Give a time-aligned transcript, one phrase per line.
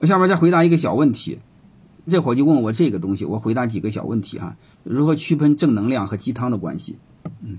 [0.00, 1.40] 我下面再回答一个小问题，
[2.06, 6.96] 这伙计问我这个东西，我回答几个小问题啊，如何区分正能量和鸡汤的关系？
[7.42, 7.58] 嗯，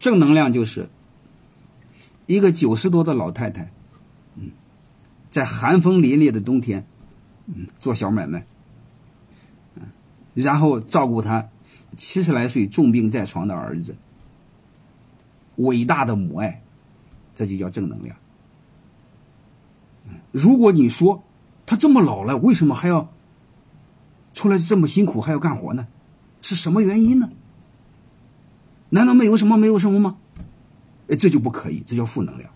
[0.00, 0.88] 正能量就是
[2.26, 3.70] 一个九十多的老太太，
[4.34, 4.50] 嗯，
[5.30, 6.84] 在寒风凛冽的冬天，
[7.46, 8.44] 嗯，做小买卖，
[9.76, 9.82] 嗯，
[10.34, 11.48] 然后照顾他
[11.96, 13.94] 七十来岁重病在床的儿子，
[15.54, 16.62] 伟大的母爱，
[17.34, 18.16] 这就叫正能量。
[20.36, 21.24] 如果你说
[21.64, 23.10] 他这么老了，为什么还要
[24.34, 25.86] 出来这么辛苦还要干活呢？
[26.42, 27.30] 是什么原因呢？
[28.90, 30.18] 难道没有什么没有什么吗？
[31.08, 32.50] 哎，这就不可以，这叫负能量。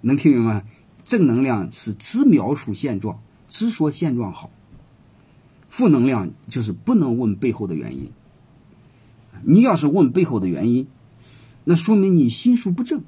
[0.00, 0.64] 能听明白？
[1.04, 4.48] 正能量是只描述现状，只说现状好；
[5.68, 8.10] 负能量就是不能问背后的原因。
[9.42, 10.88] 你要是问背后的原因，
[11.64, 13.02] 那说明你心术不正。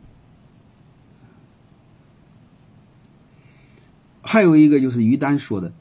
[4.26, 5.72] 还有一个就是于丹说的，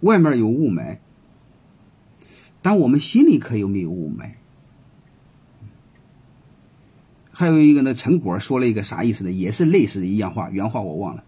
[0.00, 0.98] 外面有雾霾，
[2.60, 4.32] 但我们心里可有没有雾霾？
[7.32, 9.32] 还有一个呢，陈果说了一个啥意思呢？
[9.32, 11.24] 也是类似的一样话，原话我忘了。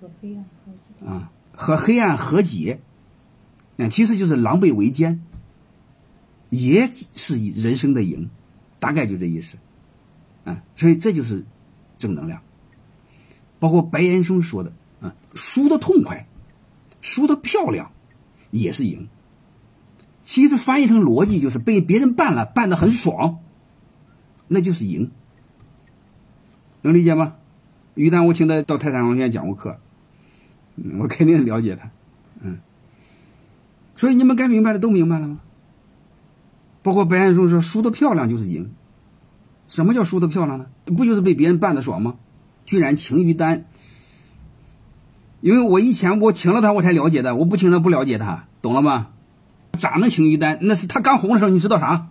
[0.00, 2.80] 和黑暗和解啊，和黑暗和解，
[3.76, 5.20] 嗯，其实就是狼狈为奸，
[6.48, 8.30] 也是人生的赢，
[8.78, 9.58] 大概就这意思，
[10.44, 11.44] 啊，所以这就是
[11.98, 12.40] 正能量。
[13.58, 14.72] 包括白岩松说的。
[15.34, 16.26] 输的痛快，
[17.00, 17.92] 输的漂亮，
[18.50, 19.08] 也是赢。
[20.24, 23.38] 其实翻译成逻辑就是被别人办了，办的很爽，
[24.48, 25.10] 那就是赢。
[26.82, 27.34] 能理解吗？
[27.94, 29.78] 于丹，我请他到泰山商学院讲过课，
[30.98, 31.90] 我肯定了解他。
[32.40, 32.58] 嗯，
[33.96, 35.40] 所以你们该明白的都明白了吗？
[36.82, 38.72] 包括白岩松说输的漂亮就是赢。
[39.68, 40.66] 什么叫输的漂亮呢？
[40.84, 42.16] 不就是被别人办的爽吗？
[42.64, 43.66] 居然请于丹。
[45.42, 47.34] 因为我以前我请了他，我才了解的。
[47.34, 49.08] 我不请他，不了解他，懂了吗？
[49.76, 50.58] 咋能请于丹？
[50.62, 52.06] 那是他刚红的时候，你知道啥？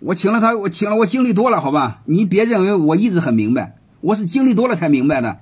[0.00, 2.02] 我请了他，我请了，我经历多了，好吧？
[2.04, 5.40] 你别认为我一直很明白，我是经历多了才明白的。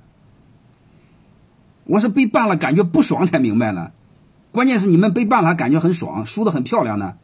[1.84, 3.92] 我是被办了，感觉不爽才明白的。
[4.52, 7.14] 关键是你们被办了，感觉很爽，输的很漂亮呢。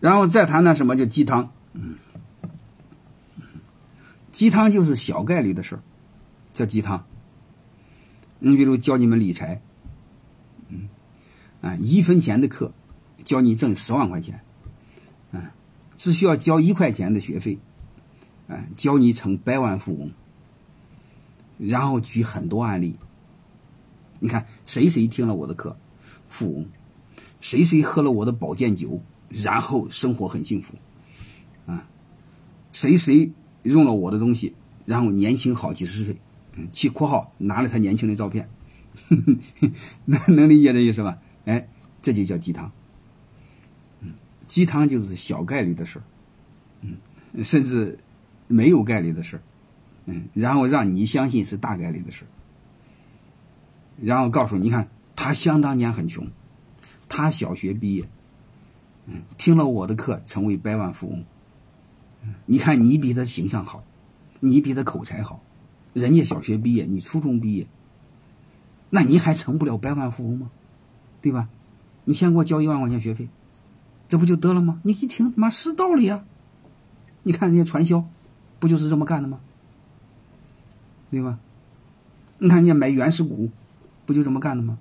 [0.00, 1.50] 然后再谈谈什么叫鸡汤？
[4.32, 5.80] 鸡汤就是小概率的事儿，
[6.54, 7.04] 叫鸡汤。
[8.46, 9.62] 你比如教你们理财，
[10.68, 10.90] 嗯，
[11.62, 12.74] 啊，一分钱的课，
[13.24, 14.42] 教你挣十万块钱，
[15.32, 15.54] 啊，
[15.96, 17.58] 只需要交一块钱的学费，
[18.46, 20.10] 啊，教你成百万富翁。
[21.56, 22.98] 然后举很多案例，
[24.20, 25.78] 你看谁谁听了我的课，
[26.28, 26.66] 富翁，
[27.40, 29.00] 谁谁喝了我的保健酒，
[29.30, 30.74] 然后生活很幸福，
[31.64, 31.88] 啊，
[32.74, 34.54] 谁谁用了我的东西，
[34.84, 36.18] 然后年轻好几十岁。
[36.72, 38.48] 去括号拿了他年轻的照片，
[40.04, 41.16] 能 能理解这意思吧？
[41.44, 41.68] 哎，
[42.02, 42.70] 这就叫鸡汤。
[44.00, 44.12] 嗯，
[44.46, 46.02] 鸡汤就是小概率的事儿，
[46.82, 47.98] 嗯，甚至
[48.46, 49.42] 没有概率的事儿，
[50.06, 52.28] 嗯，然后让你相信是大概率的事儿，
[54.00, 56.28] 然后告诉你看他想当年很穷，
[57.08, 58.08] 他小学毕业，
[59.06, 61.24] 嗯，听了我的课成为百万富翁，
[62.46, 63.82] 你看你比他形象好，
[64.40, 65.42] 你比他口才好。
[65.94, 67.66] 人家小学毕业，你初中毕业，
[68.90, 70.50] 那你还成不了百万富翁吗？
[71.22, 71.48] 对吧？
[72.04, 73.28] 你先给我交一万块钱学费，
[74.08, 74.80] 这不就得了吗？
[74.82, 76.24] 你一听，妈是道理啊！
[77.22, 78.06] 你看人家传销，
[78.58, 79.40] 不就是这么干的吗？
[81.10, 81.38] 对吧？
[82.38, 83.50] 你看人家买原始股，
[84.04, 84.78] 不就这么干的吗？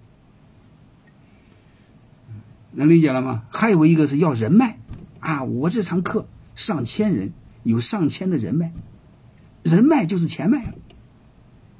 [2.71, 3.45] 能理解了吗？
[3.51, 4.79] 还有一个是要人脉
[5.19, 5.43] 啊！
[5.43, 7.31] 我这堂课上千人，
[7.61, 8.73] 有上千的人脉，
[9.61, 10.73] 人脉就是钱脉。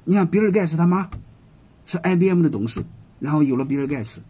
[0.04, 1.08] 你看，比尔盖茨他妈
[1.86, 2.84] 是 IBM 的董事，
[3.20, 4.20] 然后有了比尔盖茨。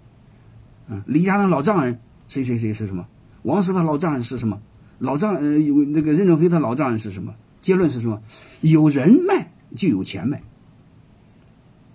[0.89, 1.99] 嗯，李嘉诚老丈人
[2.29, 3.07] 谁谁谁是什么？
[3.43, 4.61] 王石他老丈人是什么？
[4.99, 7.35] 老丈呃有那个任正非他老丈人是什么？
[7.61, 8.23] 结论是什么？
[8.61, 10.43] 有人脉就有钱脉。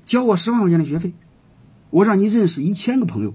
[0.06, 1.14] 交我十万块钱的学费，
[1.92, 3.34] 我让你认识一千个朋友，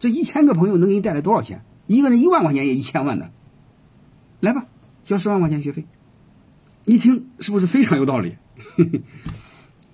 [0.00, 1.62] 这一千个朋友能给你带来多少钱？
[1.86, 3.30] 一个人一万块钱也一千万呢。
[4.40, 4.66] 来吧，
[5.04, 5.84] 交十万块钱学费，
[6.86, 8.36] 一听是不是非常有道理？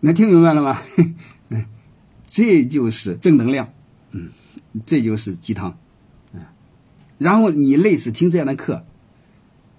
[0.01, 0.81] 能听明白了吗？
[2.27, 3.73] 这就是正能量，
[4.13, 4.31] 嗯，
[4.87, 5.77] 这就是鸡汤，
[6.33, 6.41] 嗯，
[7.19, 8.85] 然后你类似听这样的课，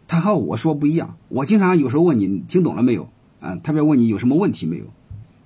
[0.08, 1.18] 他和我说不一样。
[1.30, 3.10] 我经常有时候问你听懂了没有
[3.40, 3.56] 啊？
[3.56, 4.86] 特别问你有什么问题没有？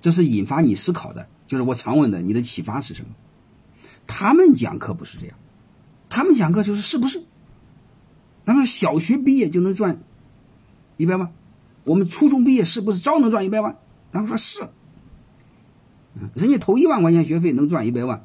[0.00, 3.08] 这是引发你思考的，就是我常问的，你的启发是什么？
[4.08, 5.36] 他们讲课不是这样，
[6.08, 7.22] 他们讲课就是是不是？
[8.44, 10.00] 他们小学毕业就能赚
[10.96, 11.32] 一百万，
[11.84, 13.76] 我们初中毕业是不是照能赚一百万？
[14.16, 14.66] 然后说是，
[16.32, 18.24] 人家投一万块钱学费能赚一百万，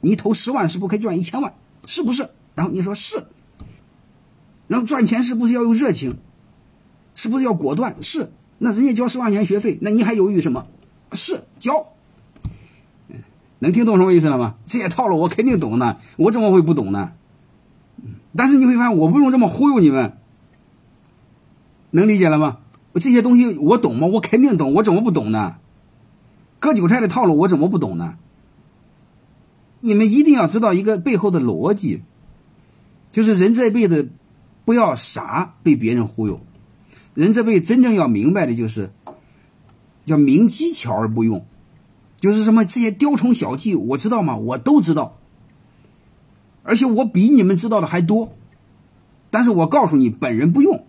[0.00, 1.52] 你投十万是不可以赚一千万？
[1.86, 2.30] 是不是？
[2.54, 3.26] 然后你说是，
[4.68, 6.18] 然后赚钱是不是要有热情？
[7.16, 7.96] 是不是要果断？
[8.00, 8.30] 是。
[8.58, 10.68] 那人家交十万块钱学费，那你还犹豫什么？
[11.14, 11.88] 是交。
[13.58, 14.54] 能听懂什么意思了吗？
[14.68, 17.10] 这些套路我肯定懂呢，我怎么会不懂呢？
[18.36, 20.16] 但是你会发现，我不用这么忽悠你们，
[21.90, 22.58] 能理解了吗？
[23.00, 24.06] 这些东西我懂吗？
[24.06, 25.56] 我肯定懂，我怎么不懂呢？
[26.60, 28.16] 割韭菜的套路我怎么不懂呢？
[29.80, 32.02] 你们一定要知道一个背后的逻辑，
[33.12, 34.10] 就是人这辈子
[34.64, 36.40] 不要傻被别人忽悠，
[37.12, 38.90] 人这辈子真正要明白的就是
[40.06, 41.44] 叫明机巧而不用。
[42.20, 44.36] 就是什么这些雕虫小技，我知道吗？
[44.36, 45.18] 我都知道，
[46.62, 48.32] 而且我比你们知道的还多。
[49.30, 50.86] 但是我告诉你，本人不用，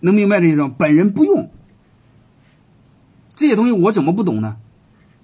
[0.00, 0.74] 能明白这意思吗？
[0.76, 1.50] 本人不用
[3.34, 4.56] 这些东西，我怎么不懂呢？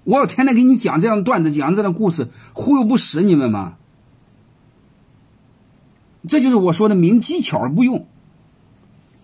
[0.05, 3.77] 我要天天给你讲这样的段子，讲这样的故事，忽悠不死你们吗？
[6.29, 8.07] 这就是我说的明技巧而不用。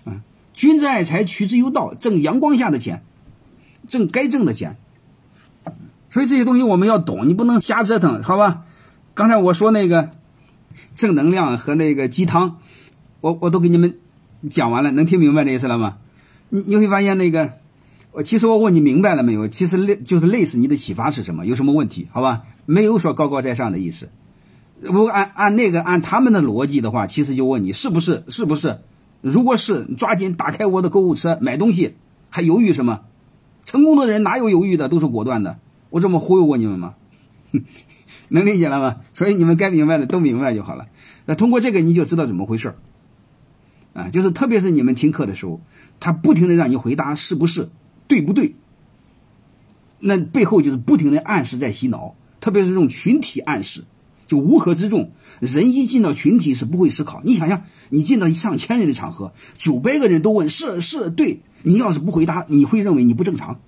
[0.05, 0.23] 啊，
[0.55, 3.03] 君子爱财，取之有道，挣阳光下的钱。
[3.89, 4.77] 挣该挣的钱，
[6.11, 8.63] 所以这些东西我们要懂，你不能瞎折腾，好吧？
[9.13, 10.11] 刚才我说那个
[10.95, 12.59] 正能量和那个鸡汤，
[13.21, 13.99] 我我都给你们
[14.51, 15.99] 讲完了，能听明白这意思了吗？
[16.49, 17.53] 你你会发现那个，
[18.13, 19.49] 我其实我问你明白了没有？
[19.49, 21.47] 其实类就是类似你的启发是什么？
[21.47, 22.09] 有什么问题？
[22.11, 22.43] 好吧？
[22.67, 24.09] 没有说高高在上的意思。
[24.81, 28.81] 如果按按那个按他们的逻辑的话，其实就问你是不是是不是？
[29.21, 31.95] 如果是，抓紧打开我的购物车买东西，
[32.29, 33.03] 还犹豫什么？
[33.65, 35.61] 成功的人哪有犹豫的，都是果断的。
[35.91, 36.95] 我这么忽悠过你们吗？
[38.29, 38.97] 能理解了吗？
[39.15, 40.87] 所以你们该明白的都明白就好了。
[41.27, 42.75] 那通过这个你就知道怎么回事
[43.93, 45.61] 啊，就是特别是你们听课的时候，
[46.01, 47.71] 他不停的让你回答是不是
[48.09, 48.55] 对不对，
[50.01, 53.85] 那背后就是不停的暗示在洗脑，特别是这种群体暗示，
[54.27, 55.13] 就乌合之众。
[55.41, 57.21] 人一进到群体是不会思考。
[57.25, 61.43] 你想想，你进到上千人的场合，九百个人都问是是对。
[61.65, 63.61] 你要是不回答，你会认为你不正常，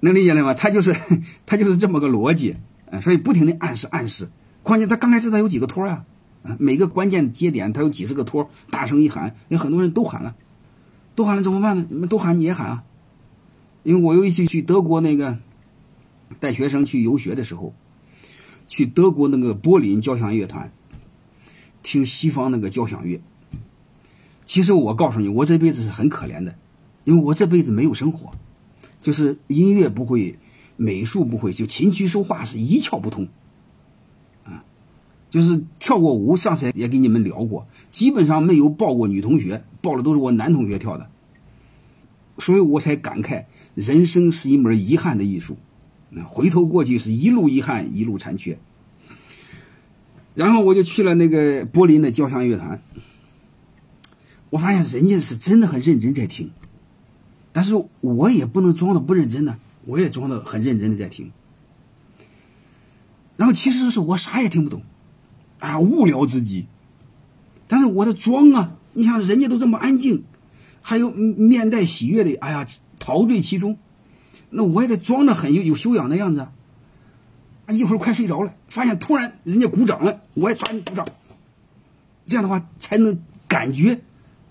[0.00, 0.54] 能理解了吗？
[0.54, 0.96] 他就是
[1.46, 2.56] 他就是这么个逻辑，
[3.02, 4.28] 所以不停的暗示暗示。
[4.64, 6.04] 关键他刚开始他有几个托啊
[6.58, 10.34] 每个关键节点他有几十个托，大声一喊，有很多人都喊了，
[11.14, 11.86] 都喊了怎么办呢？
[11.88, 12.84] 你们都喊你也喊啊，
[13.82, 15.38] 因为我有一次去德国那个
[16.40, 17.74] 带学生去游学的时候，
[18.66, 20.72] 去德国那个柏林交响乐团
[21.82, 23.20] 听西方那个交响乐。
[24.44, 26.56] 其实我告诉你，我这辈子是很可怜的，
[27.04, 28.32] 因为我这辈子没有生活，
[29.00, 30.38] 就是音乐不会，
[30.76, 33.28] 美术不会，就琴棋书画是一窍不通，
[35.32, 41.08] 就是跳过舞，上次也给你们聊过，基本上没有抱过女同学，抱的都是我男同学跳的，
[42.38, 45.56] 所以我才感慨，人生是一门遗憾的艺术，
[46.10, 48.58] 那回头过去是一路遗憾，一路残缺。
[50.34, 52.82] 然后我就去了那个柏林的交响乐团。
[54.50, 56.50] 我发现人家是真的很认真在听，
[57.52, 59.56] 但是我也不能装的不认真呢，
[59.86, 61.32] 我也装的很认真的在听。
[63.38, 64.82] 然后其实是我啥也听不懂，
[65.62, 66.66] 啊，无聊之极。
[67.68, 70.24] 但是我的装啊，你想人家都这么安静，
[70.82, 72.66] 还有面带喜悦的，哎呀，
[72.98, 73.78] 陶醉其中，
[74.50, 76.40] 那我也得装的很有有修养的样子。
[76.40, 76.50] 啊，
[77.68, 81.06] 一会儿快睡着了，发现突然人家鼓掌了，我也抓紧鼓掌，
[82.26, 84.00] 这样的话才能感觉。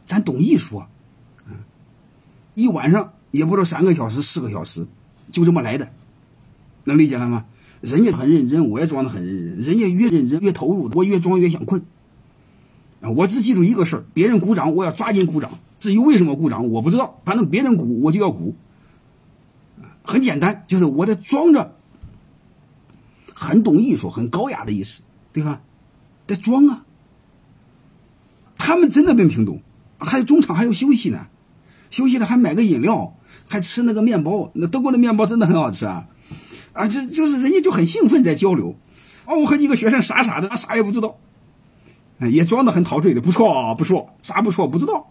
[0.07, 0.81] 咱懂艺术，
[1.45, 1.57] 嗯，
[2.55, 4.87] 一晚上也不知道三个小时、四个小时，
[5.31, 5.91] 就这么来的，
[6.85, 7.45] 能理解了吗？
[7.81, 9.61] 人家很认真，我也装的很认真。
[9.61, 11.81] 人家越认真越投入，我越装越想困。
[13.01, 15.51] 啊，我只记住一个事儿：别人鼓掌，我要抓紧鼓掌。
[15.79, 18.55] 至于为什么鼓掌，我不知道，反正别人鼓，我就要鼓。
[20.03, 21.75] 很简单，就是我在装着
[23.33, 25.01] 很懂艺术、很高雅的意思，
[25.33, 25.61] 对吧？
[26.27, 26.85] 在装啊，
[28.57, 29.59] 他们真的能听懂。
[29.97, 31.27] 还有中场还有休息呢，
[31.89, 33.15] 休息了还买个饮料，
[33.47, 34.51] 还吃那个面包。
[34.53, 36.07] 那德国的面包真的很好吃啊！
[36.73, 38.75] 啊，这就是人家就很兴奋在交流。
[39.25, 41.17] 哦，我和一个学生傻傻的，啥也不知道，
[42.19, 45.07] 也装的很陶醉的，不错啊不错，啥不错不知道。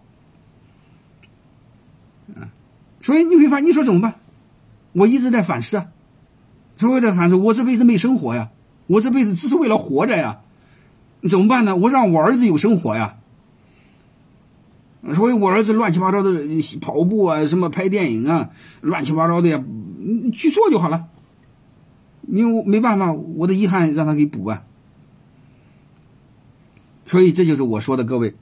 [3.02, 4.14] 所以你会发现，你说怎么办？
[4.93, 5.87] 我一直在反思啊，
[6.76, 8.50] 所以在反思，我这辈子没生活呀，
[8.87, 10.40] 我这辈子只是为了活着呀，
[11.29, 11.76] 怎么办呢？
[11.76, 13.17] 我让我儿子有生活呀。
[15.14, 16.31] 所以我儿子乱七八糟的
[16.81, 18.50] 跑步啊，什么拍电影啊，
[18.83, 19.64] 乱七八糟的呀，
[20.35, 21.07] 去做就好了。
[22.29, 24.65] 因为我没办法，我的遗憾让他给补啊。
[27.07, 28.35] 所以这就是我说的，各位，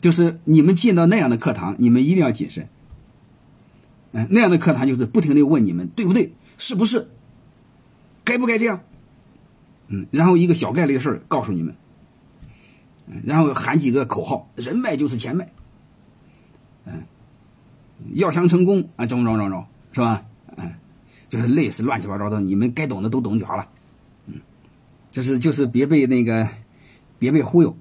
[0.00, 2.68] 就是你们进到那样的课堂，你们一定要谨慎。
[4.12, 7.10] 嗯，那样的课堂就是不停的问你们对不对，是不是，
[8.24, 8.80] 该不该这样？
[9.88, 11.74] 嗯，然后一个小概率的事儿告诉你们，
[13.24, 15.50] 然后喊几个口号，人脉就是钱脉，
[16.84, 17.04] 嗯，
[18.12, 20.24] 要想成功啊，怎么着怎么着，是吧？
[20.56, 20.72] 嗯，
[21.28, 23.68] 就是类似乱七八糟的，你们该懂的都懂就好了。
[24.26, 24.34] 嗯，
[25.10, 26.48] 就是就是别被那个
[27.18, 27.76] 别被忽悠。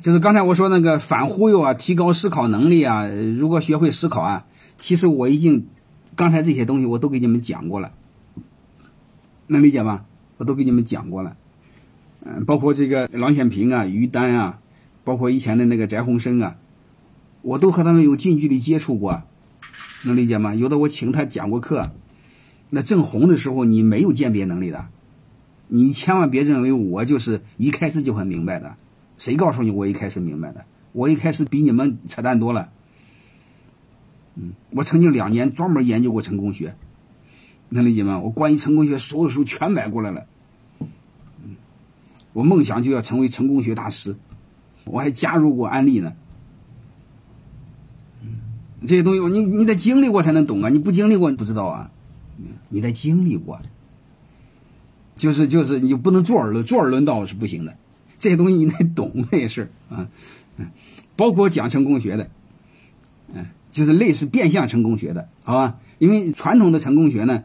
[0.00, 4.46] 就是刚才我说那个反忽悠啊，提高思考能力啊，如果学会思考啊。
[4.80, 5.66] 其实我已经，
[6.14, 7.90] 刚才这些东西我都给你们讲过了，
[9.48, 10.04] 能理解吗？
[10.36, 11.36] 我都给你们讲过了，
[12.24, 14.60] 嗯，包括这个郎咸平啊、于丹啊，
[15.02, 16.54] 包括以前的那个翟鸿生啊，
[17.42, 19.24] 我都和他们有近距离接触过，
[20.04, 20.54] 能理解吗？
[20.54, 21.90] 有的我请他讲过课，
[22.70, 24.86] 那正红的时候你没有鉴别能力的，
[25.66, 28.76] 你千万别认为我就是一开始就很明白的，
[29.18, 30.64] 谁告诉你我一开始明白的？
[30.92, 32.70] 我一开始比你们扯淡多了。
[34.36, 36.76] 嗯，我曾经两年专门研究过成功学，
[37.68, 38.20] 能理解吗？
[38.20, 40.26] 我关于成功学所有书全买过来了。
[40.80, 41.56] 嗯，
[42.32, 44.16] 我梦想就要成为成功学大师，
[44.84, 46.12] 我还加入过安利呢。
[48.86, 51.90] 这些东西你你得经历过才能懂啊，你不经历过你不知道啊。
[52.68, 53.60] 你得经历过，
[55.16, 57.76] 就是就是你不能坐而论坐而论道是不行的，
[58.18, 60.08] 这些东西你得懂那些事儿啊。
[60.56, 60.66] 嗯，
[61.16, 62.30] 包括讲成功学的，
[63.34, 63.46] 嗯。
[63.70, 65.78] 就是类似变相成功学的，好吧？
[65.98, 67.44] 因为传统的成功学呢，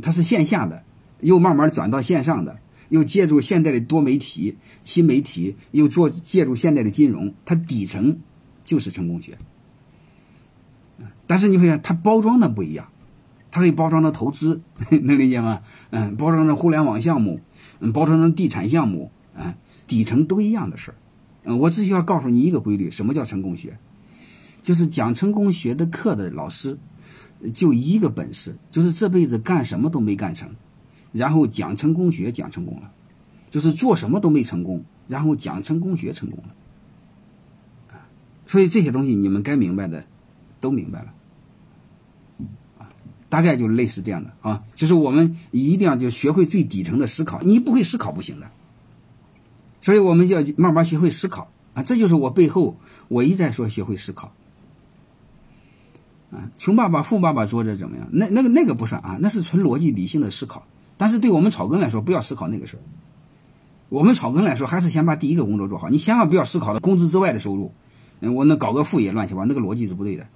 [0.00, 0.82] 它是线下的，
[1.20, 8.18] 又慢慢转到线上的，又借助现代的多媒体、新媒体，又做借助现代的金融，它底层
[8.64, 9.36] 就是成功学。
[11.26, 12.88] 但是你会看它包装的不一样，
[13.50, 14.60] 它可以包装的投资，
[15.02, 15.62] 能理解吗？
[15.90, 17.40] 嗯，包装成互联网项目，
[17.80, 19.54] 嗯，包装成地产项目，嗯，
[19.86, 20.94] 底层都一样的事儿。
[21.44, 23.78] 嗯，我只需要告诉你一个规律：什么叫成功学？
[24.62, 26.76] 就是讲成功学的课的老师，
[27.54, 30.48] 就一个本事，就是这辈子干什么都没干成，
[31.12, 32.90] 然后讲成功学讲成功了，
[33.50, 37.98] 就是做什么都没成功，然后讲成功学成功了。
[38.48, 40.04] 所以这些东西你们该明白的
[40.60, 41.14] 都明白了，
[43.28, 48.48] 大概就类似这样的啊，就是我们一定要就学会最底层的思考，你不会思考不行的，
[49.80, 52.76] 所以我们要慢慢学会思考啊，这就是我背后
[53.08, 54.32] 我一再说学会思考。
[56.32, 58.08] 啊，穷爸爸、富爸爸说着怎么样？
[58.10, 60.66] 那那个那个不算啊，那是纯逻辑理性的思考。
[60.96, 62.80] 但是对我们草根来说，不要思考那个事儿。
[63.88, 65.88] 我们草根来说，还是先把第一个工作做好。
[65.88, 67.72] 你千万不要思考到工资之外的收入。
[68.18, 70.26] 嗯，我能搞个副业乱七八，那个逻辑是不对的。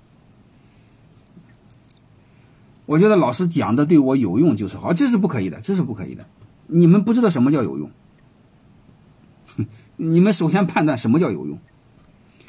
[2.91, 6.27] 我觉得老师讲的对我有用就是好，这是不可以的，这是不可以的。
[6.67, 7.89] 你们不知道什么叫有用，
[9.95, 11.61] 你们首先判断什么叫有用。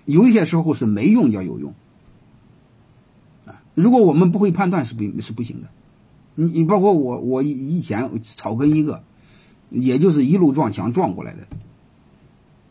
[0.05, 1.75] 有一些时候是没用叫有用。
[3.75, 5.67] 如果我们不会判断，是不，是不行的。
[6.33, 9.03] 你你包括我，我以前草根一个，
[9.69, 11.41] 也就是一路撞墙撞过来的。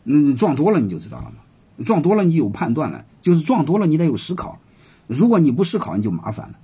[0.03, 4.59] 那撞多了你就知道了嘛，撞多了你有判断了，就是撞多了你得有思考。
[5.07, 6.55] 如果你不思考，你就麻烦了。